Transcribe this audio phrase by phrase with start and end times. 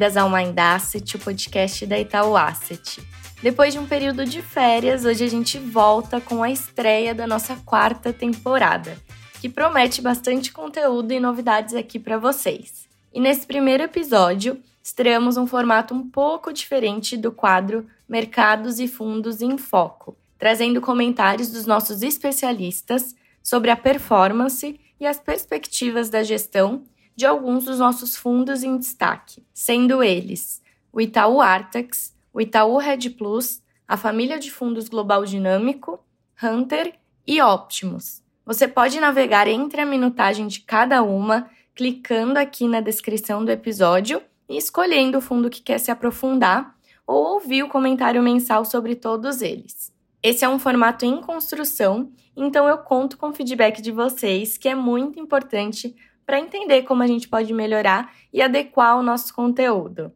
[0.00, 3.02] bem-vindas ao Mind Asset, o podcast da Itaú Asset.
[3.42, 7.54] Depois de um período de férias, hoje a gente volta com a estreia da nossa
[7.66, 8.96] quarta temporada,
[9.42, 12.88] que promete bastante conteúdo e novidades aqui para vocês.
[13.12, 19.42] E nesse primeiro episódio, estreamos um formato um pouco diferente do quadro Mercados e Fundos
[19.42, 26.84] em Foco, trazendo comentários dos nossos especialistas sobre a performance e as perspectivas da gestão
[27.20, 33.10] de alguns dos nossos fundos em destaque, sendo eles o Itaú Artex, o Itaú Red
[33.10, 36.02] Plus, a família de fundos Global Dinâmico,
[36.42, 36.94] Hunter
[37.26, 38.22] e Optimus.
[38.46, 44.22] Você pode navegar entre a minutagem de cada uma, clicando aqui na descrição do episódio
[44.48, 46.74] e escolhendo o fundo que quer se aprofundar
[47.06, 49.92] ou ouvir o comentário mensal sobre todos eles.
[50.22, 54.70] Esse é um formato em construção, então eu conto com o feedback de vocês, que
[54.70, 55.94] é muito importante
[56.30, 60.12] para entender como a gente pode melhorar e adequar o nosso conteúdo.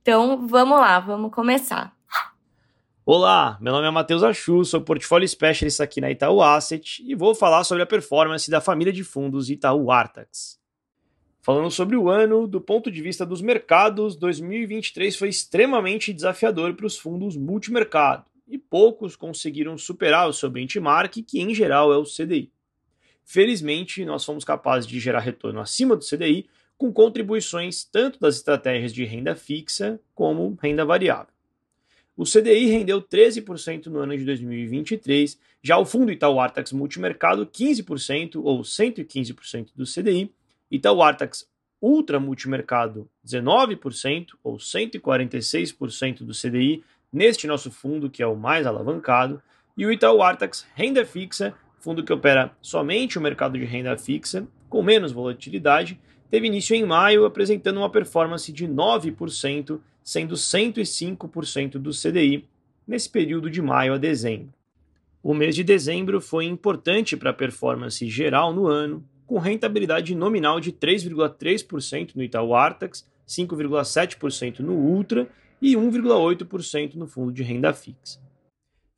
[0.00, 1.94] Então, vamos lá, vamos começar.
[3.04, 7.34] Olá, meu nome é Matheus Achu, sou portfólio specialist aqui na Itaú Asset e vou
[7.34, 10.58] falar sobre a performance da família de fundos Itaú Artax.
[11.42, 16.86] Falando sobre o ano, do ponto de vista dos mercados, 2023 foi extremamente desafiador para
[16.86, 22.04] os fundos multimercado e poucos conseguiram superar o seu benchmark, que em geral é o
[22.04, 22.50] CDI.
[23.32, 28.92] Felizmente, nós fomos capazes de gerar retorno acima do CDI, com contribuições tanto das estratégias
[28.92, 31.32] de renda fixa como renda variável.
[32.16, 38.40] O CDI rendeu 13% no ano de 2023, já o fundo Itaú Artax Multimercado 15%
[38.42, 40.34] ou 115% do CDI,
[40.68, 41.48] Itaú Artax
[41.80, 49.40] Ultra Multimercado 19% ou 146% do CDI neste nosso fundo que é o mais alavancado,
[49.76, 54.46] e o Itaú Artax Renda Fixa fundo que opera somente o mercado de renda fixa,
[54.68, 55.98] com menos volatilidade,
[56.30, 62.46] teve início em maio, apresentando uma performance de 9%, sendo 105% do CDI
[62.86, 64.52] nesse período de maio a dezembro.
[65.22, 70.60] O mês de dezembro foi importante para a performance geral no ano, com rentabilidade nominal
[70.60, 75.28] de 3,3% no Itaú Artax, 5,7% no Ultra
[75.60, 78.18] e 1,8% no fundo de renda fixa.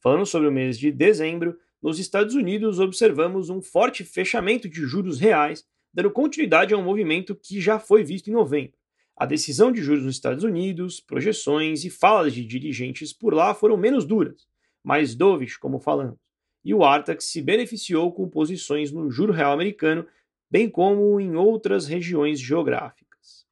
[0.01, 5.19] Falando sobre o mês de dezembro, nos Estados Unidos observamos um forte fechamento de juros
[5.19, 8.79] reais, dando continuidade a um movimento que já foi visto em novembro.
[9.17, 13.77] A decisão de juros nos Estados Unidos, projeções e falas de dirigentes por lá foram
[13.77, 14.47] menos duras,
[14.83, 16.17] mais dovish, como falamos,
[16.65, 20.07] e o Artax se beneficiou com posições no juro real americano,
[20.49, 23.45] bem como em outras regiões geográficas.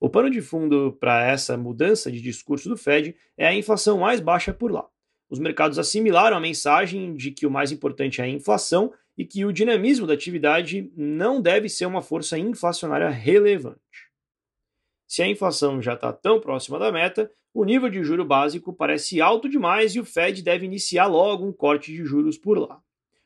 [0.00, 4.20] O pano de fundo para essa mudança de discurso do Fed é a inflação mais
[4.20, 4.88] baixa por lá
[5.32, 9.46] os mercados assimilaram a mensagem de que o mais importante é a inflação e que
[9.46, 13.78] o dinamismo da atividade não deve ser uma força inflacionária relevante.
[15.08, 19.22] Se a inflação já está tão próxima da meta, o nível de juro básico parece
[19.22, 22.82] alto demais e o Fed deve iniciar logo um corte de juros por lá.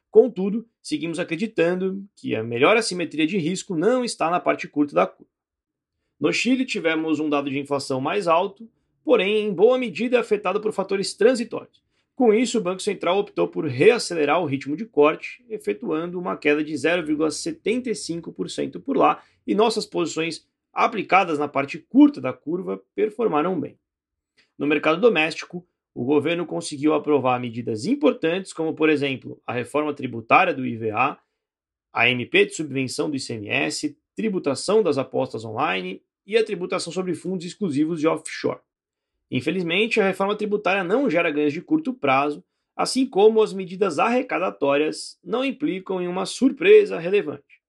[0.08, 5.08] Contudo, seguimos acreditando que a melhor assimetria de risco não está na parte curta da
[5.08, 5.32] curva.
[6.20, 8.70] No Chile, tivemos um dado de inflação mais alto,
[9.02, 11.84] porém em boa medida afetado por fatores transitórios
[12.16, 16.64] com isso, o Banco Central optou por reacelerar o ritmo de corte, efetuando uma queda
[16.64, 23.78] de 0,75% por lá, e nossas posições aplicadas na parte curta da curva performaram bem.
[24.58, 30.54] No mercado doméstico, o governo conseguiu aprovar medidas importantes, como, por exemplo, a reforma tributária
[30.54, 31.18] do IVA,
[31.92, 37.44] a MP de subvenção do ICMS, tributação das apostas online e a tributação sobre fundos
[37.44, 38.60] exclusivos de offshore.
[39.30, 42.44] Infelizmente, a reforma tributária não gera ganhos de curto prazo,
[42.76, 47.60] assim como as medidas arrecadatórias não implicam em uma surpresa relevante.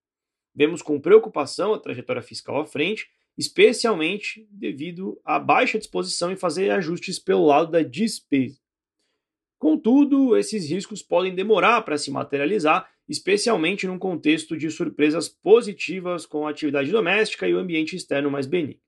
[0.54, 3.08] Vemos com preocupação a trajetória fiscal à frente,
[3.38, 8.60] especialmente devido à baixa disposição em fazer ajustes pelo lado da despesa.
[9.60, 16.46] Contudo, esses riscos podem demorar para se materializar, especialmente num contexto de surpresas positivas com
[16.46, 18.82] a atividade doméstica e o ambiente externo mais benigno.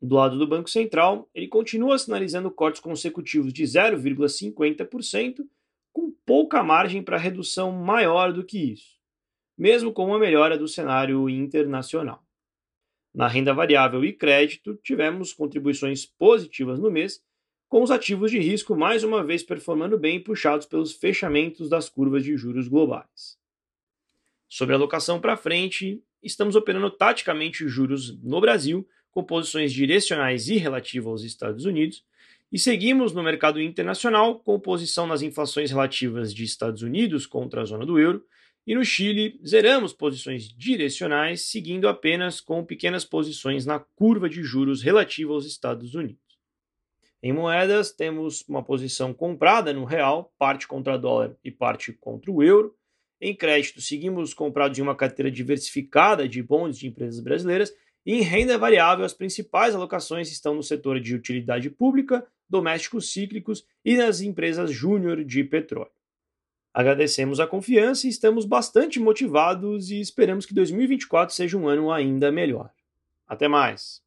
[0.00, 5.46] Do lado do Banco Central, ele continua sinalizando cortes consecutivos de 0,50%,
[5.92, 8.98] com pouca margem para redução maior do que isso,
[9.56, 12.22] mesmo com uma melhora do cenário internacional.
[13.14, 17.24] Na renda variável e crédito, tivemos contribuições positivas no mês,
[17.66, 22.22] com os ativos de risco mais uma vez performando bem, puxados pelos fechamentos das curvas
[22.22, 23.38] de juros globais.
[24.48, 30.58] Sobre a alocação para frente, estamos operando taticamente juros no Brasil com posições direcionais e
[30.58, 32.04] relativas aos Estados Unidos,
[32.52, 37.64] e seguimos no mercado internacional com posição nas inflações relativas de Estados Unidos contra a
[37.64, 38.22] zona do euro
[38.66, 44.82] E no Chile, zeramos posições direcionais, seguindo apenas com pequenas posições na curva de juros
[44.82, 46.20] relativa aos Estados Unidos.
[47.22, 52.42] Em moedas, temos uma posição comprada no real, parte contra dólar e parte contra o
[52.42, 52.76] euro.
[53.18, 57.72] Em crédito, seguimos comprados em uma carteira diversificada de bons de empresas brasileiras.
[58.08, 63.96] Em renda variável, as principais alocações estão no setor de utilidade pública, domésticos cíclicos e
[63.96, 65.90] nas empresas júnior de petróleo.
[66.72, 72.30] Agradecemos a confiança e estamos bastante motivados e esperamos que 2024 seja um ano ainda
[72.30, 72.70] melhor.
[73.26, 74.00] Até mais!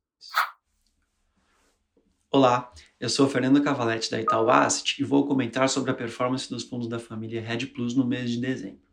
[2.31, 2.71] Olá,
[3.01, 6.87] eu sou Fernando Cavaletti da Itaú Asset e vou comentar sobre a performance dos fundos
[6.87, 8.88] da família Red Plus no mês de dezembro.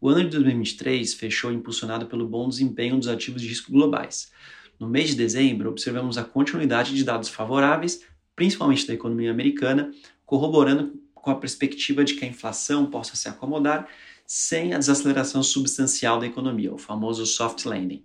[0.00, 4.30] O ano de 2023 fechou impulsionado pelo bom desempenho dos ativos de risco globais.
[4.78, 8.02] No mês de dezembro, observamos a continuidade de dados favoráveis,
[8.36, 9.90] principalmente da economia americana,
[10.24, 13.88] corroborando com a perspectiva de que a inflação possa se acomodar
[14.24, 18.04] sem a desaceleração substancial da economia, o famoso soft landing.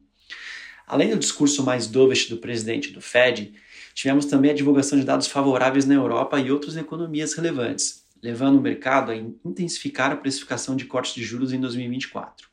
[0.88, 3.54] Além do discurso mais dovish do presidente do Fed,
[3.94, 8.62] tivemos também a divulgação de dados favoráveis na Europa e outras economias relevantes, levando o
[8.62, 12.48] mercado a intensificar a precificação de cortes de juros em 2024.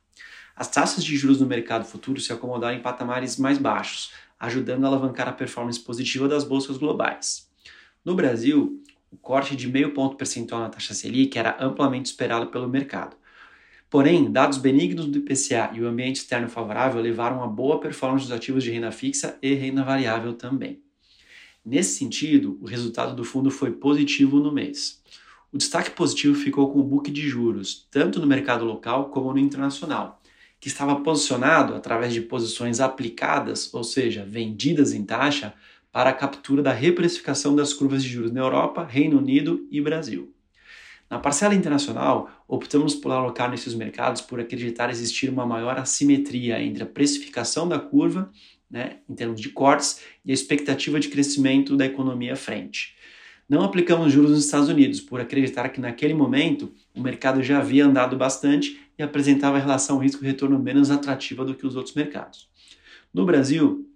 [0.56, 4.88] As taxas de juros no mercado futuro se acomodaram em patamares mais baixos, ajudando a
[4.88, 7.48] alavancar a performance positiva das bolsas globais.
[8.04, 8.82] No Brasil,
[9.12, 13.16] o corte de meio ponto percentual na taxa Selic era amplamente esperado pelo mercado.
[13.88, 18.32] Porém, dados benignos do IPCA e o ambiente externo favorável levaram a boa performance dos
[18.32, 20.82] ativos de renda fixa e renda variável também.
[21.64, 25.00] Nesse sentido, o resultado do fundo foi positivo no mês.
[25.52, 29.38] O destaque positivo ficou com o book de juros, tanto no mercado local como no
[29.38, 30.22] internacional,
[30.60, 35.52] que estava posicionado através de posições aplicadas, ou seja, vendidas em taxa,
[35.90, 40.32] para a captura da reprecificação das curvas de juros na Europa, Reino Unido e Brasil.
[41.10, 46.84] Na parcela internacional, optamos por alocar nesses mercados por acreditar existir uma maior assimetria entre
[46.84, 48.30] a precificação da curva,
[48.70, 52.94] né, em termos de cortes, e a expectativa de crescimento da economia à frente.
[53.50, 57.84] Não aplicamos juros nos Estados Unidos, por acreditar que naquele momento o mercado já havia
[57.84, 62.48] andado bastante e apresentava relação risco-retorno menos atrativa do que os outros mercados.
[63.12, 63.90] No Brasil,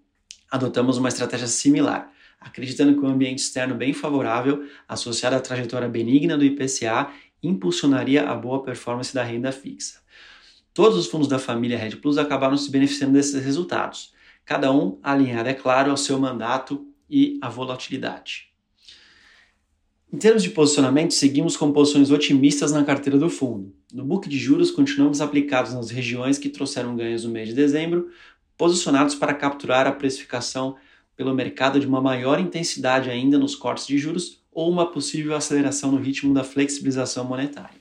[0.50, 6.36] adotamos uma estratégia similar, acreditando que um ambiente externo bem favorável, associado à trajetória benigna
[6.36, 10.00] do IPCA, impulsionaria a boa performance da renda fixa.
[10.72, 14.12] Todos os fundos da família Red Plus acabaram se beneficiando desses resultados,
[14.44, 18.53] cada um alinhado, é claro, ao seu mandato e à volatilidade.
[20.14, 23.74] Em termos de posicionamento, seguimos com posições otimistas na carteira do fundo.
[23.92, 28.08] No book de juros, continuamos aplicados nas regiões que trouxeram ganhos no mês de dezembro,
[28.56, 30.76] posicionados para capturar a precificação
[31.16, 35.90] pelo mercado de uma maior intensidade ainda nos cortes de juros ou uma possível aceleração
[35.90, 37.80] no ritmo da flexibilização monetária.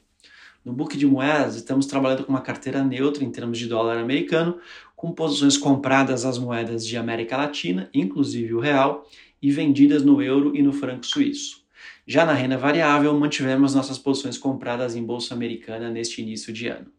[0.66, 4.58] No book de moedas, estamos trabalhando com uma carteira neutra em termos de dólar americano,
[4.96, 9.08] com posições compradas às moedas de América Latina, inclusive o real,
[9.40, 11.63] e vendidas no euro e no franco suíço.
[12.06, 16.92] Já na renda variável, mantivemos nossas posições compradas em bolsa americana neste início de ano.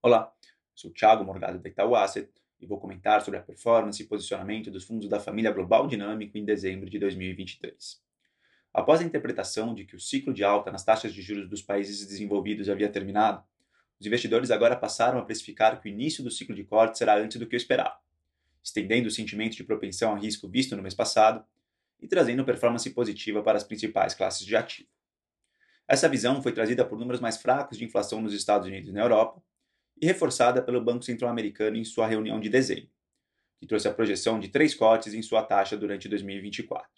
[0.00, 0.32] Olá,
[0.74, 4.84] sou Thiago Morgado da Itaú Asset e vou comentar sobre a performance e posicionamento dos
[4.84, 8.00] fundos da família Global Dinâmico em dezembro de 2023.
[8.72, 12.06] Após a interpretação de que o ciclo de alta nas taxas de juros dos países
[12.06, 13.44] desenvolvidos havia terminado,
[14.00, 17.38] os investidores agora passaram a precificar que o início do ciclo de corte será antes
[17.38, 17.98] do que o esperado,
[18.64, 21.44] estendendo o sentimento de propensão a risco visto no mês passado
[22.00, 24.88] e trazendo performance positiva para as principais classes de ativo.
[25.86, 29.00] Essa visão foi trazida por números mais fracos de inflação nos Estados Unidos e na
[29.00, 29.42] Europa,
[30.00, 32.88] e reforçada pelo Banco Central Americano em sua reunião de dezembro,
[33.58, 36.88] que trouxe a projeção de três cortes em sua taxa durante 2024.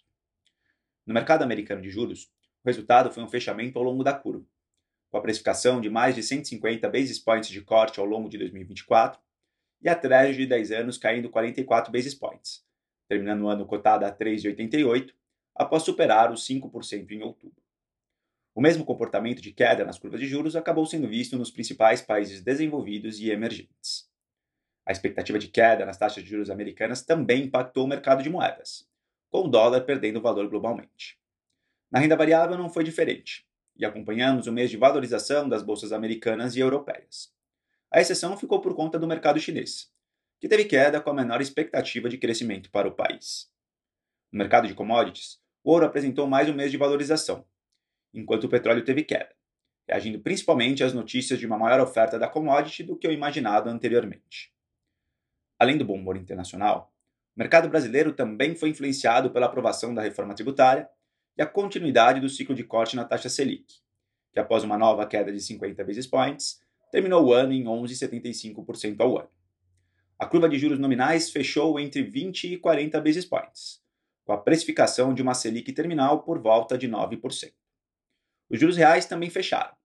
[1.05, 2.31] No mercado americano de juros,
[2.63, 4.45] o resultado foi um fechamento ao longo da curva,
[5.09, 9.19] com a precificação de mais de 150 basis points de corte ao longo de 2024
[9.81, 12.65] e a Treasury de 10 anos caindo 44 basis points,
[13.07, 15.13] terminando o ano cotada a 3,88,
[15.55, 17.61] após superar os 5% em outubro.
[18.55, 22.41] O mesmo comportamento de queda nas curvas de juros acabou sendo visto nos principais países
[22.41, 24.07] desenvolvidos e emergentes.
[24.85, 28.87] A expectativa de queda nas taxas de juros americanas também impactou o mercado de moedas,
[29.29, 31.17] com o dólar perdendo valor globalmente.
[31.89, 33.45] Na renda variável não foi diferente,
[33.75, 37.33] e acompanhamos o mês de valorização das bolsas americanas e europeias.
[37.91, 39.92] A exceção ficou por conta do mercado chinês,
[40.43, 43.49] que teve queda com a menor expectativa de crescimento para o país.
[44.29, 47.45] No mercado de commodities, o ouro apresentou mais um mês de valorização,
[48.13, 49.33] enquanto o petróleo teve queda,
[49.87, 54.53] reagindo principalmente às notícias de uma maior oferta da commodity do que o imaginado anteriormente.
[55.57, 56.93] Além do bom humor internacional,
[57.37, 60.89] o mercado brasileiro também foi influenciado pela aprovação da reforma tributária
[61.37, 63.75] e a continuidade do ciclo de corte na taxa Selic,
[64.33, 69.19] que após uma nova queda de 50 basis points, terminou o ano em 11,75% ao
[69.19, 69.42] ano.
[70.23, 73.81] A curva de juros nominais fechou entre 20 e 40 basis points,
[74.23, 77.51] com a precificação de uma Selic terminal por volta de 9%.
[78.49, 79.75] Os juros reais também fecharam,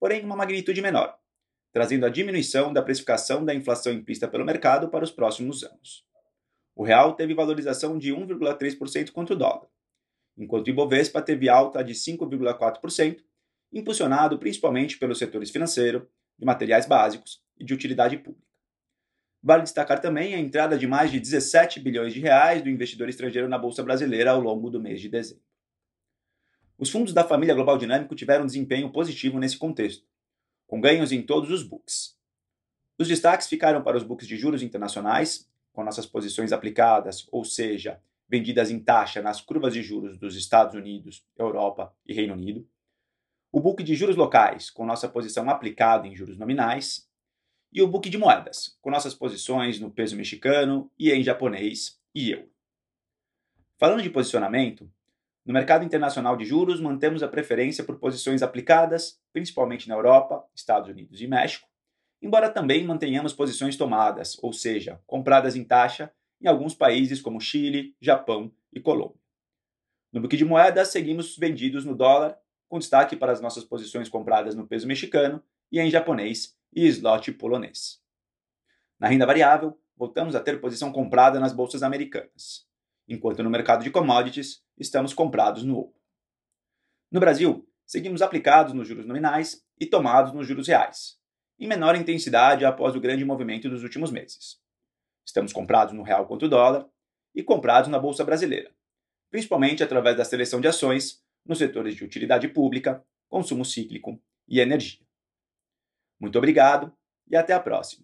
[0.00, 1.14] porém em uma magnitude menor,
[1.70, 6.02] trazendo a diminuição da precificação da inflação implícita pelo mercado para os próximos anos.
[6.74, 9.68] O real teve valorização de 1,3% contra o dólar,
[10.34, 13.18] enquanto o Ibovespa teve alta de 5,4%,
[13.70, 18.43] impulsionado principalmente pelos setores financeiro, de materiais básicos e de utilidade pública.
[19.46, 23.46] Vale destacar também a entrada de mais de 17 bilhões de reais do investidor estrangeiro
[23.46, 25.44] na bolsa brasileira ao longo do mês de dezembro.
[26.78, 30.06] Os fundos da família Global Dinâmico tiveram desempenho positivo nesse contexto,
[30.66, 32.16] com ganhos em todos os books.
[32.98, 38.00] Os destaques ficaram para os books de juros internacionais, com nossas posições aplicadas, ou seja,
[38.26, 42.66] vendidas em taxa nas curvas de juros dos Estados Unidos, Europa e Reino Unido.
[43.52, 47.06] O book de juros locais, com nossa posição aplicada em juros nominais.
[47.74, 52.30] E o book de moedas, com nossas posições no peso mexicano e em japonês e
[52.30, 52.48] euro.
[53.76, 54.88] Falando de posicionamento,
[55.44, 60.88] no mercado internacional de juros, mantemos a preferência por posições aplicadas, principalmente na Europa, Estados
[60.88, 61.68] Unidos e México,
[62.22, 67.96] embora também mantenhamos posições tomadas, ou seja, compradas em taxa, em alguns países como Chile,
[68.00, 69.18] Japão e Colômbia.
[70.12, 72.38] No book de moedas, seguimos vendidos no dólar,
[72.68, 75.42] com destaque para as nossas posições compradas no peso mexicano
[75.80, 78.00] em japonês e slot polonês.
[78.98, 82.66] Na renda variável, voltamos a ter posição comprada nas bolsas americanas
[83.08, 85.94] enquanto no mercado de commodities estamos comprados no ouro.
[87.10, 91.18] No Brasil, seguimos aplicados nos juros nominais e tomados nos juros reais,
[91.58, 94.58] em menor intensidade após o grande movimento dos últimos meses.
[95.24, 96.86] Estamos comprados no real contra o dólar
[97.34, 98.74] e comprados na bolsa brasileira,
[99.30, 105.03] principalmente através da seleção de ações nos setores de utilidade pública, consumo cíclico e energia.
[106.24, 106.90] Muito obrigado
[107.30, 108.02] e até a próxima.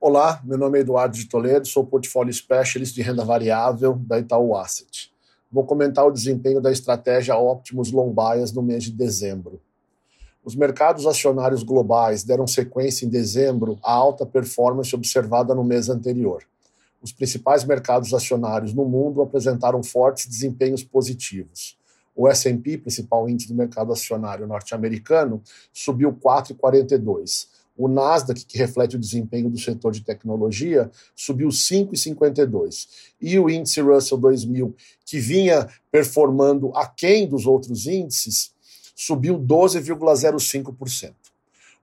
[0.00, 4.56] Olá, meu nome é Eduardo de Toledo, sou portfólio specialist de renda variável da Itaú
[4.56, 5.14] Asset.
[5.52, 9.60] Vou comentar o desempenho da estratégia Optimus Long Bias no mês de dezembro.
[10.44, 16.42] Os mercados acionários globais deram sequência em dezembro à alta performance observada no mês anterior.
[17.00, 21.78] Os principais mercados acionários no mundo apresentaram fortes desempenhos positivos.
[22.14, 25.42] O S&P, principal índice do mercado acionário norte-americano,
[25.72, 32.86] subiu 4,42 o Nasdaq, que reflete o desempenho do setor de tecnologia, subiu 5,52.
[33.20, 38.52] E o índice Russell 2000, que vinha performando aquém dos outros índices,
[38.94, 41.14] subiu 12,05%.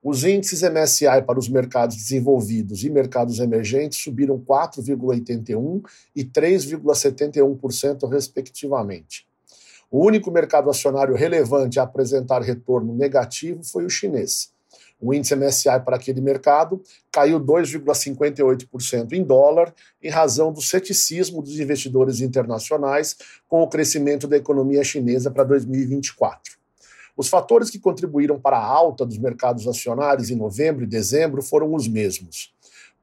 [0.04, 5.84] Os índices MSCI para os mercados desenvolvidos e mercados emergentes subiram 4,81%
[6.16, 9.28] e 3,71%, respectivamente.
[9.92, 14.52] O único mercado acionário relevante a apresentar retorno negativo foi o chinês
[15.02, 16.82] o índice MSCI para aquele mercado
[17.12, 23.18] caiu 2,58% em dólar, em razão do ceticismo dos investidores internacionais
[23.50, 26.62] com o crescimento da economia chinesa para 2024.
[27.18, 31.74] Os fatores que contribuíram para a alta dos mercados acionários em novembro e dezembro foram
[31.74, 32.54] os mesmos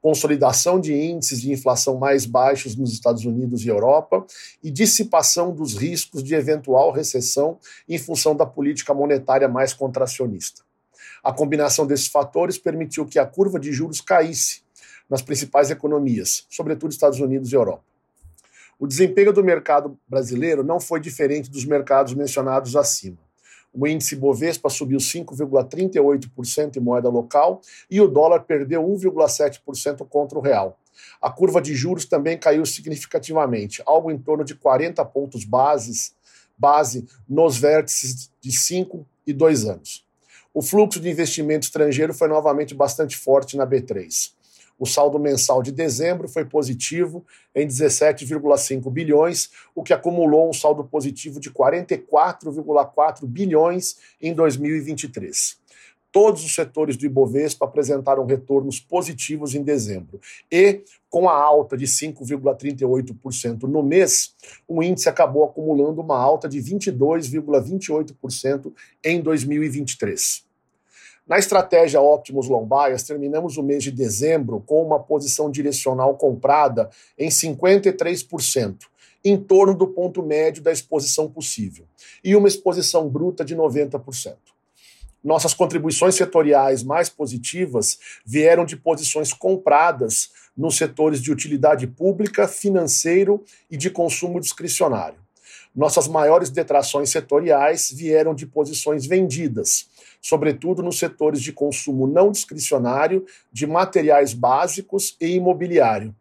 [0.00, 4.24] consolidação de índices de inflação mais baixos nos Estados Unidos e Europa
[4.62, 10.62] e dissipação dos riscos de eventual recessão em função da política monetária mais contracionista.
[11.22, 14.62] A combinação desses fatores permitiu que a curva de juros caísse
[15.10, 17.82] nas principais economias, sobretudo Estados Unidos e Europa.
[18.78, 23.27] O desempenho do mercado brasileiro não foi diferente dos mercados mencionados acima.
[23.72, 27.60] O índice Bovespa subiu 5,38% em moeda local
[27.90, 30.78] e o dólar perdeu 1,7% contra o real.
[31.20, 36.14] A curva de juros também caiu significativamente, algo em torno de 40 pontos bases,
[36.56, 40.04] base nos vértices de 5 e 2 anos.
[40.52, 44.32] O fluxo de investimento estrangeiro foi novamente bastante forte na B3.
[44.78, 50.84] O saldo mensal de dezembro foi positivo em 17,5 bilhões, o que acumulou um saldo
[50.84, 55.58] positivo de 44,4 bilhões em 2023.
[56.10, 60.18] Todos os setores do Ibovespa apresentaram retornos positivos em dezembro.
[60.50, 60.80] E,
[61.10, 64.34] com a alta de 5,38% no mês,
[64.66, 68.72] o índice acabou acumulando uma alta de 22,28%
[69.04, 70.47] em 2023.
[71.28, 77.28] Na estratégia Optimus Lombaias, terminamos o mês de dezembro com uma posição direcional comprada em
[77.28, 78.86] 53%,
[79.22, 81.84] em torno do ponto médio da exposição possível,
[82.24, 84.36] e uma exposição bruta de 90%.
[85.22, 93.44] Nossas contribuições setoriais mais positivas vieram de posições compradas nos setores de utilidade pública, financeiro
[93.70, 95.27] e de consumo discricionário.
[95.74, 99.88] Nossas maiores detrações setoriais vieram de posições vendidas,
[100.20, 106.14] sobretudo nos setores de consumo não discricionário, de materiais básicos e imobiliário.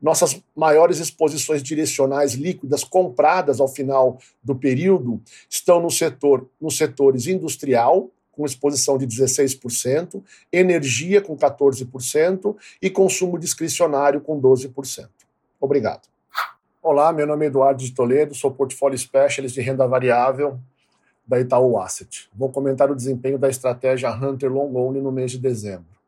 [0.00, 7.26] Nossas maiores exposições direcionais líquidas compradas ao final do período estão no setor, nos setores
[7.26, 15.08] industrial, com exposição de 16%, energia com 14% e consumo discricionário com 12%.
[15.60, 16.02] Obrigado.
[16.80, 20.60] Olá, meu nome é Eduardo de Toledo, sou portfólio specialist de renda variável
[21.26, 22.30] da Itaú Asset.
[22.32, 25.98] Vou comentar o desempenho da estratégia Hunter Long Only no mês de dezembro.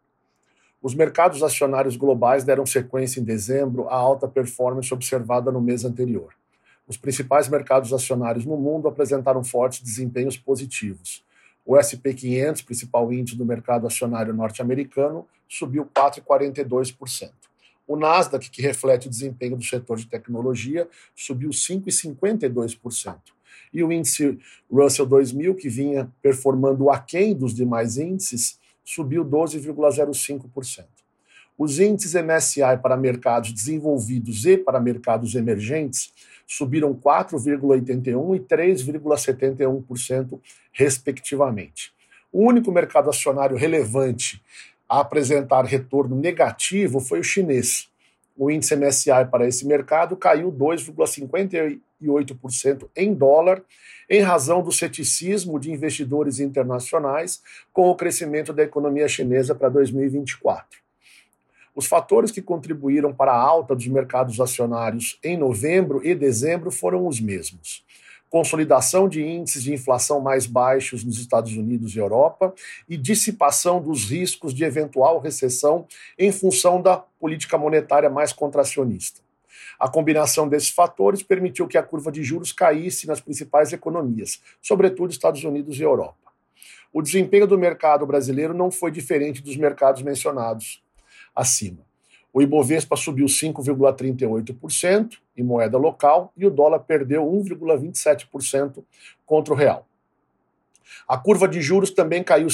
[0.80, 6.32] Os mercados acionários globais deram sequência em dezembro à alta performance observada no mês anterior.
[6.86, 11.24] Os principais mercados acionários no mundo apresentaram fortes desempenhos positivos.
[11.66, 17.49] O SP 500, principal índice do mercado acionário norte-americano, subiu 4,42%.
[17.86, 23.16] O Nasdaq, que reflete o desempenho do setor de tecnologia, subiu 5,52%.
[23.72, 24.38] E o índice
[24.70, 30.84] Russell 2000, que vinha performando aquém dos demais índices, subiu 12,05%.
[31.56, 36.12] Os índices MSCI para mercados desenvolvidos e para mercados emergentes
[36.46, 40.40] subiram 4,81% e 3,71%,
[40.72, 41.92] respectivamente.
[42.32, 44.42] O único mercado acionário relevante
[44.90, 47.88] a apresentar retorno negativo foi o chinês.
[48.36, 53.62] O índice MSCI para esse mercado caiu 2,58% em dólar,
[54.08, 57.40] em razão do ceticismo de investidores internacionais
[57.72, 60.80] com o crescimento da economia chinesa para 2024.
[61.76, 67.06] Os fatores que contribuíram para a alta dos mercados acionários em novembro e dezembro foram
[67.06, 67.84] os mesmos
[68.30, 72.54] consolidação de índices de inflação mais baixos nos Estados Unidos e Europa
[72.88, 79.20] e dissipação dos riscos de eventual recessão em função da política monetária mais contracionista.
[79.78, 85.10] A combinação desses fatores permitiu que a curva de juros caísse nas principais economias, sobretudo
[85.10, 86.16] Estados Unidos e Europa.
[86.92, 90.82] O desempenho do mercado brasileiro não foi diferente dos mercados mencionados
[91.34, 91.89] acima.
[92.32, 98.84] O Ibovespa subiu 5,38% em moeda local e o dólar perdeu 1,27%
[99.26, 99.86] contra o real.
[101.08, 102.48] A curva de juros também caiu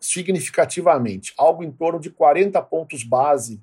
[0.00, 3.60] significativamente, algo em torno de 40 pontos base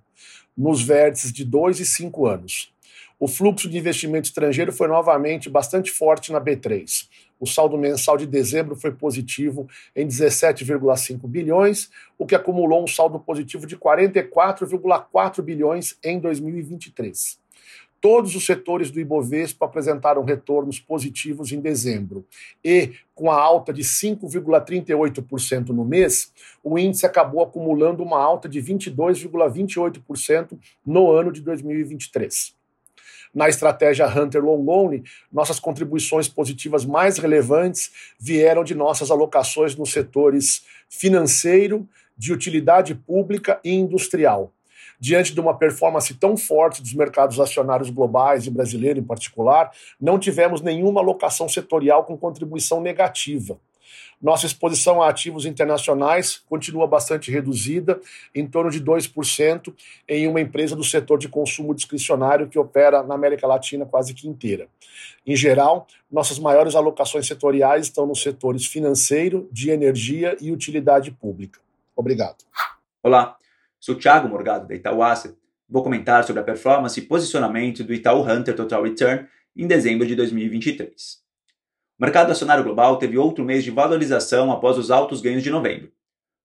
[0.56, 2.74] nos vértices de 2 e 5 anos.
[3.18, 7.08] O fluxo de investimento estrangeiro foi novamente bastante forte na B3.
[7.40, 13.18] O saldo mensal de dezembro foi positivo em 17,5 bilhões, o que acumulou um saldo
[13.18, 17.40] positivo de 44,4 bilhões em 2023.
[18.02, 22.26] Todos os setores do Ibovespa apresentaram retornos positivos em dezembro.
[22.64, 28.62] E, com a alta de 5,38% no mês, o índice acabou acumulando uma alta de
[28.62, 32.55] 22,28% no ano de 2023
[33.36, 39.92] na estratégia Hunter Long Only, nossas contribuições positivas mais relevantes vieram de nossas alocações nos
[39.92, 44.54] setores financeiro, de utilidade pública e industrial.
[44.98, 49.70] Diante de uma performance tão forte dos mercados acionários globais e brasileiro em particular,
[50.00, 53.60] não tivemos nenhuma alocação setorial com contribuição negativa.
[54.22, 58.00] Nossa exposição a ativos internacionais continua bastante reduzida,
[58.34, 59.74] em torno de 2%,
[60.08, 64.28] em uma empresa do setor de consumo discricionário que opera na América Latina quase que
[64.28, 64.68] inteira.
[65.26, 71.60] Em geral, nossas maiores alocações setoriais estão nos setores financeiro, de energia e utilidade pública.
[71.96, 72.38] Obrigado.
[73.02, 73.38] Olá,
[73.80, 75.36] sou Thiago Morgado, da Itaú Asset.
[75.68, 80.16] Vou comentar sobre a performance e posicionamento do Itaú Hunter Total Return em dezembro de
[80.16, 81.25] 2023.
[81.98, 85.90] O mercado acionário global teve outro mês de valorização após os altos ganhos de novembro,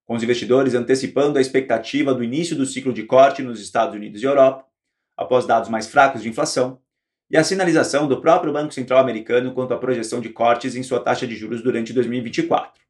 [0.05, 4.21] com os investidores antecipando a expectativa do início do ciclo de corte nos Estados Unidos
[4.21, 4.65] e Europa,
[5.17, 6.79] após dados mais fracos de inflação,
[7.29, 11.01] e a sinalização do próprio Banco Central americano quanto à projeção de cortes em sua
[11.01, 12.81] taxa de juros durante 2024.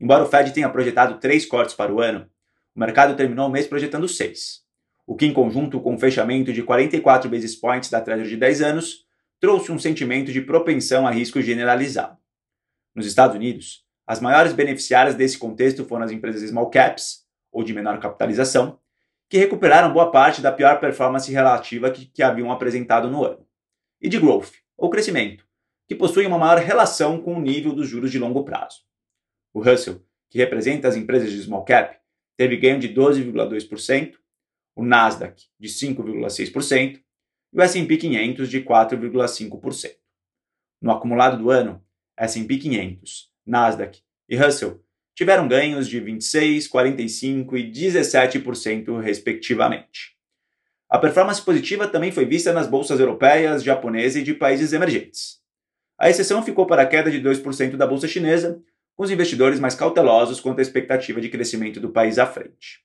[0.00, 2.28] Embora o Fed tenha projetado três cortes para o ano,
[2.76, 4.62] o mercado terminou o mês projetando seis,
[5.04, 8.62] o que, em conjunto com o fechamento de 44 basis points da Treasury de 10
[8.62, 9.04] anos,
[9.42, 12.16] trouxe um sentimento de propensão a risco generalizado.
[12.94, 17.74] Nos Estados Unidos, as maiores beneficiárias desse contexto foram as empresas small caps, ou de
[17.74, 18.78] menor capitalização,
[19.28, 23.44] que recuperaram boa parte da pior performance relativa que, que haviam apresentado no ano,
[24.00, 25.44] e de growth, ou crescimento,
[25.88, 28.82] que possuem uma maior relação com o nível dos juros de longo prazo.
[29.52, 31.98] O Russell, que representa as empresas de small cap,
[32.36, 34.14] teve ganho de 12,2%,
[34.76, 37.02] o Nasdaq de 5,6%
[37.52, 39.90] e o S&P 500 de 4,5%.
[40.80, 41.82] No acumulado do ano,
[42.16, 44.82] S&P 500, Nasdaq e Russell
[45.14, 50.16] tiveram ganhos de 26, 45 e 17% respectivamente.
[50.88, 55.40] A performance positiva também foi vista nas bolsas europeias, japonesas e de países emergentes.
[55.98, 58.60] A exceção ficou para a queda de 2% da bolsa chinesa,
[58.94, 62.80] com os investidores mais cautelosos quanto à expectativa de crescimento do país à frente.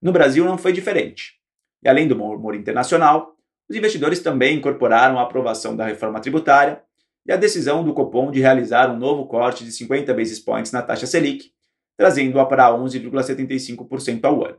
[0.00, 1.34] No Brasil não foi diferente.
[1.82, 3.35] E além do humor internacional,
[3.68, 6.82] os investidores também incorporaram a aprovação da reforma tributária
[7.26, 10.82] e a decisão do Copom de realizar um novo corte de 50 basis points na
[10.82, 11.50] taxa Selic,
[11.96, 14.58] trazendo-a para 11,75% ao ano.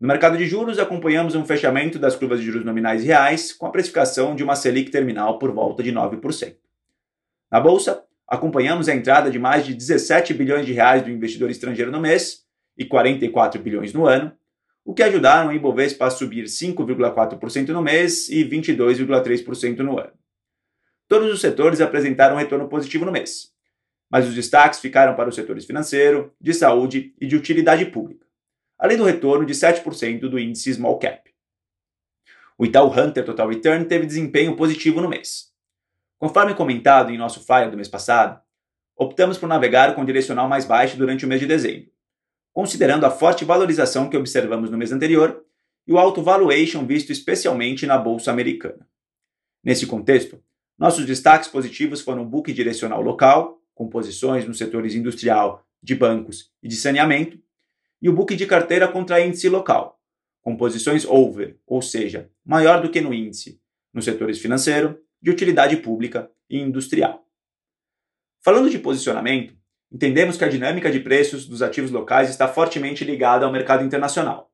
[0.00, 3.70] No mercado de juros, acompanhamos um fechamento das curvas de juros nominais reais com a
[3.70, 6.56] precificação de uma Selic terminal por volta de 9%.
[7.50, 11.90] Na bolsa, acompanhamos a entrada de mais de 17 bilhões de reais do investidor estrangeiro
[11.90, 12.44] no mês
[12.76, 14.32] e 44 bilhões no ano,
[14.86, 20.12] o que ajudaram o Ibovespa a subir 5,4% no mês e 22,3% no ano.
[21.08, 23.52] Todos os setores apresentaram retorno positivo no mês,
[24.08, 28.24] mas os destaques ficaram para os setores financeiro, de saúde e de utilidade pública,
[28.78, 31.34] além do retorno de 7% do índice Small Cap.
[32.56, 35.52] O Itaú Hunter Total Return teve desempenho positivo no mês.
[36.16, 38.40] Conforme comentado em nosso flyer do mês passado,
[38.96, 41.90] optamos por navegar com direcional mais baixo durante o mês de dezembro,
[42.56, 45.44] considerando a forte valorização que observamos no mês anterior
[45.86, 48.88] e o alto valuation visto especialmente na bolsa americana.
[49.62, 50.42] Nesse contexto,
[50.78, 56.50] nossos destaques positivos foram o book direcional local, com posições nos setores industrial, de bancos
[56.62, 57.38] e de saneamento,
[58.00, 60.00] e o book de carteira contra índice local,
[60.40, 63.60] com posições over, ou seja, maior do que no índice,
[63.92, 67.22] nos setores financeiro, de utilidade pública e industrial.
[68.40, 69.54] Falando de posicionamento,
[69.96, 74.52] entendemos que a dinâmica de preços dos ativos locais está fortemente ligada ao mercado internacional.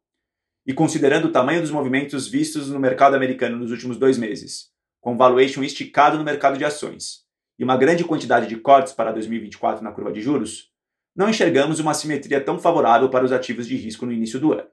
[0.65, 5.17] E considerando o tamanho dos movimentos vistos no mercado americano nos últimos dois meses, com
[5.17, 7.25] valuation esticado no mercado de ações
[7.59, 10.71] e uma grande quantidade de cortes para 2024 na curva de juros,
[11.13, 14.69] não enxergamos uma simetria tão favorável para os ativos de risco no início do ano.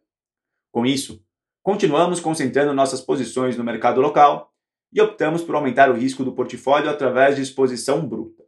[0.72, 1.20] Com isso,
[1.64, 4.54] continuamos concentrando nossas posições no mercado local
[4.94, 8.44] e optamos por aumentar o risco do portfólio através de exposição bruta.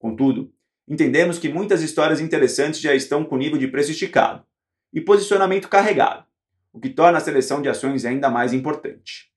[0.00, 0.52] Contudo,
[0.88, 4.44] entendemos que muitas histórias interessantes já estão com nível de preço esticado
[4.92, 6.24] e posicionamento carregado,
[6.72, 9.32] o que torna a seleção de ações ainda mais importante.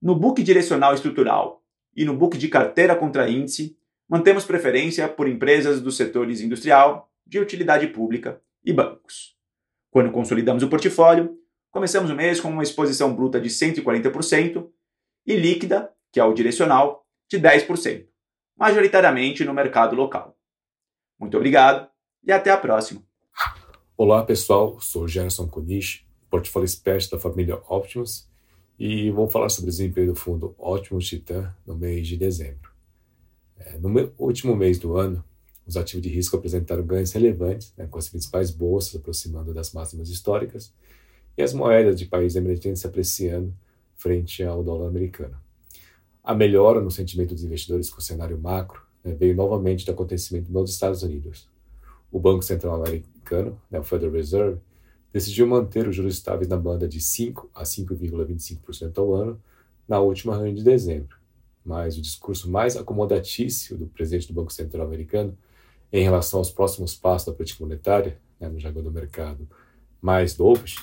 [0.00, 1.62] No book direcional estrutural
[1.94, 3.76] e no book de carteira contra índice,
[4.08, 9.36] mantemos preferência por empresas dos setores industrial, de utilidade pública e bancos.
[9.90, 11.38] Quando consolidamos o portfólio,
[11.70, 14.68] começamos o mês com uma exposição bruta de 140%
[15.26, 18.06] e líquida, que é o direcional, de 10%,
[18.56, 20.36] majoritariamente no mercado local.
[21.20, 21.86] Muito obrigado
[22.26, 23.02] e até a próxima.
[23.94, 28.26] Olá pessoal, sou Gerson Kunish, portfólio specialist da família Optimus
[28.78, 32.70] e vou falar sobre o desempenho do fundo Ótimo Titan no mês de dezembro.
[33.58, 35.22] É, no último mês do ano,
[35.66, 40.08] os ativos de risco apresentaram ganhos relevantes, né, com as principais bolsas aproximando das máximas
[40.08, 40.72] históricas
[41.36, 43.54] e as moedas de países emergentes se apreciando
[43.94, 45.36] frente ao dólar americano.
[46.24, 50.52] A melhora no sentimento dos investidores com o cenário macro né, veio novamente do acontecimento
[50.52, 51.48] nos Estados Unidos.
[52.10, 54.60] O Banco Central Americano, né, o Federal Reserve,
[55.12, 59.40] decidiu manter os juros estáveis na banda de 5 a 5,25% ao ano
[59.88, 61.16] na última reunião de dezembro.
[61.64, 65.36] Mas o discurso mais acomodatício do presidente do Banco Central americano
[65.92, 69.48] em relação aos próximos passos da política monetária, né, no jargão do mercado,
[70.00, 70.76] mais dovish,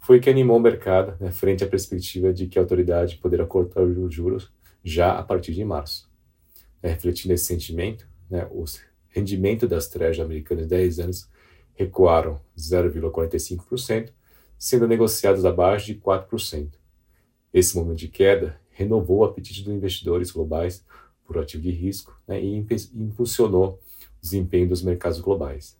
[0.00, 3.82] foi que animou o mercado né, frente à perspectiva de que a autoridade poderá cortar
[3.82, 4.50] os juros
[4.82, 6.10] já a partir de março.
[6.84, 8.62] É, refletindo esse sentimento, né, o
[9.08, 11.30] rendimento das trejas americanas de 10 anos
[11.72, 14.12] recuaram 0,45%,
[14.58, 16.72] sendo negociados abaixo de 4%.
[17.54, 20.84] Esse momento de queda renovou o apetite dos investidores globais
[21.24, 23.80] por ativo de risco né, e impulsionou
[24.18, 25.78] o desempenho dos mercados globais.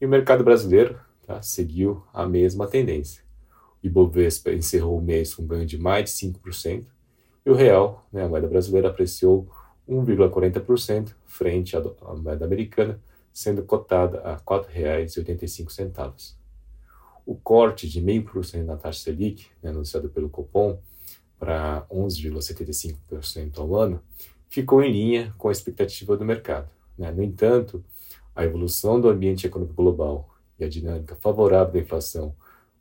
[0.00, 3.22] E o mercado brasileiro tá, seguiu a mesma tendência.
[3.84, 6.86] O Ibovespa encerrou o mês com ganho de mais de 5%,
[7.44, 9.46] e o real, né, a moeda brasileira, apreciou
[9.90, 11.80] 1,40% frente à
[12.14, 13.00] moeda americana,
[13.32, 16.34] sendo cotada a R$ 4,85.
[17.26, 20.80] O corte de 0,5% na taxa Selic, né, anunciado pelo Copom,
[21.38, 24.00] para 11,75% ao ano,
[24.48, 26.68] ficou em linha com a expectativa do mercado.
[26.96, 27.10] Né?
[27.10, 27.84] No entanto,
[28.34, 32.34] a evolução do ambiente econômico global e a dinâmica favorável da inflação,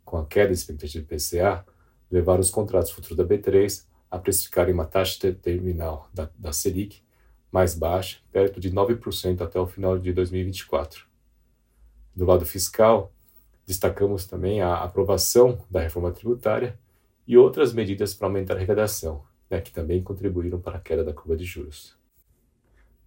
[0.03, 1.65] com a queda da expectativa do PCA,
[2.11, 7.01] levaram os contratos futuros da B3 a precificarem uma taxa terminal da, da Selic
[7.51, 11.07] mais baixa, perto de 9% até o final de 2024.
[12.15, 13.11] Do lado fiscal,
[13.65, 16.77] destacamos também a aprovação da reforma tributária
[17.27, 21.13] e outras medidas para aumentar a arrecadação, né, que também contribuíram para a queda da
[21.13, 21.97] curva de juros.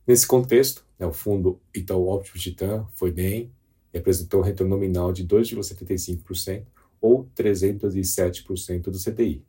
[0.07, 3.53] Nesse contexto, né, o fundo Itaú Optimus Titan foi bem
[3.93, 6.65] e apresentou um retorno nominal de 2,75%
[7.01, 9.45] ou 307% do CDI.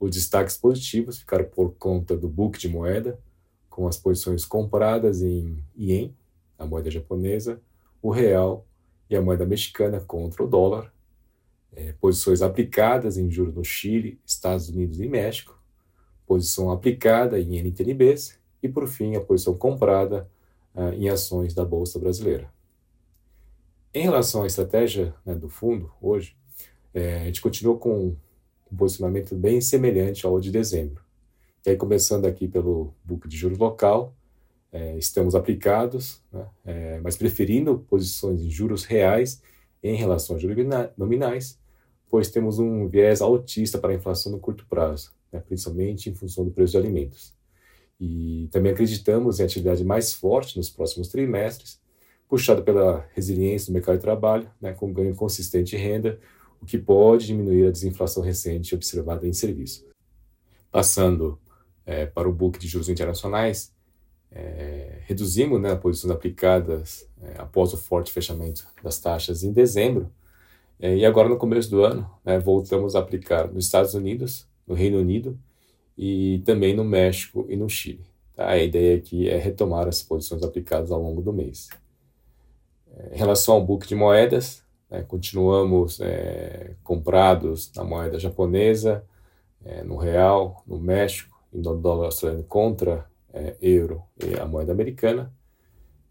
[0.00, 3.20] Os destaques positivos ficaram por conta do book de moeda,
[3.68, 6.16] com as posições compradas em ien,
[6.58, 7.60] a moeda japonesa,
[8.00, 8.66] o real
[9.10, 10.90] e a moeda mexicana contra o dólar,
[11.76, 15.60] é, posições aplicadas em juros no Chile, Estados Unidos e México,
[16.26, 20.28] posição aplicada em NTNBs e, por fim, a posição comprada
[20.74, 22.50] ah, em ações da Bolsa Brasileira.
[23.92, 26.36] Em relação à estratégia né, do fundo, hoje,
[26.94, 28.14] é, a gente continua com
[28.72, 31.02] um posicionamento bem semelhante ao de dezembro.
[31.66, 34.14] E aí, começando aqui pelo book de juros local,
[34.72, 39.42] é, estamos aplicados, né, é, mas preferindo posições em juros reais
[39.82, 40.56] em relação a juros
[40.96, 41.58] nominais,
[42.08, 46.44] pois temos um viés altista para a inflação no curto prazo, né, principalmente em função
[46.44, 47.34] do preço de alimentos.
[48.00, 51.80] E também acreditamos em atividade mais forte nos próximos trimestres,
[52.28, 56.18] puxado pela resiliência do mercado de trabalho, né, com ganho consistente de renda,
[56.60, 59.86] o que pode diminuir a desinflação recente observada em serviço.
[60.70, 61.38] Passando
[61.86, 63.72] é, para o book de juros internacionais,
[64.30, 70.10] é, reduzimos né, posições aplicadas é, após o forte fechamento das taxas em dezembro,
[70.78, 74.74] é, e agora no começo do ano né, voltamos a aplicar nos Estados Unidos, no
[74.74, 75.38] Reino Unido
[75.96, 78.06] e também no México e no Chile.
[78.34, 78.48] Tá?
[78.48, 81.68] A ideia aqui é retomar as posições aplicadas ao longo do mês.
[83.12, 89.04] Em relação ao book de moedas, né, continuamos é, comprados na moeda japonesa,
[89.64, 94.72] é, no real, no México e no dólar australiano contra é, euro e a moeda
[94.72, 95.32] americana.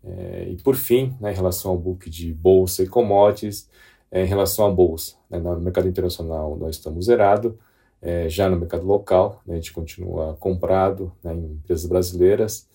[0.04, 3.70] É, e por fim, né, em relação ao book de bolsa e commodities,
[4.12, 7.60] é, em relação à bolsa, né, no mercado internacional nós estamos zerado,
[8.02, 12.68] é, já no mercado local, né, a gente continua comprado né, em empresas brasileiras,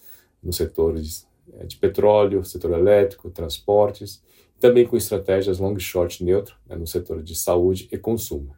[0.43, 1.27] nos setores
[1.67, 4.23] de petróleo, setor elétrico, transportes,
[4.61, 8.55] também com estratégias long short neutro né, no setor de saúde e consumo.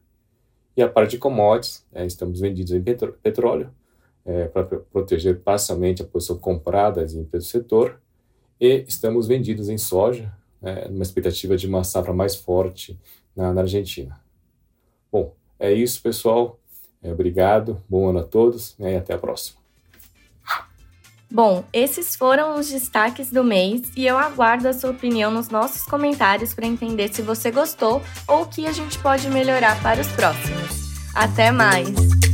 [0.76, 3.70] E a parte de commodities, é, estamos vendidos em petróleo,
[4.24, 8.00] é, para proteger parcialmente a posição comprada em empresas do setor,
[8.60, 12.98] e estamos vendidos em soja, né, numa expectativa de uma safra mais forte
[13.34, 14.20] na, na Argentina.
[15.10, 16.58] Bom, é isso, pessoal.
[17.02, 19.65] É, obrigado, bom ano a todos né, e até a próxima.
[21.36, 25.82] Bom, esses foram os destaques do mês e eu aguardo a sua opinião nos nossos
[25.82, 30.08] comentários para entender se você gostou ou o que a gente pode melhorar para os
[30.12, 30.94] próximos.
[31.14, 32.25] Até mais!